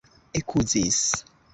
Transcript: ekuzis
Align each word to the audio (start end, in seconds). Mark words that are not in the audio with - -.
ekuzis 0.39 1.03